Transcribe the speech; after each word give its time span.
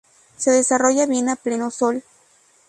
Se 0.35 0.49
desarrolla 0.49 1.05
bien 1.05 1.29
a 1.29 1.35
pleno 1.35 1.69
sol. 1.69 2.01